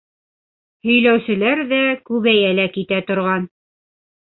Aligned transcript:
Һөйләүселәр 0.87 1.63
ҙә 1.75 1.83
күбәйә 2.11 2.59
лә 2.63 2.69
китә 2.81 3.03
торған. 3.13 3.51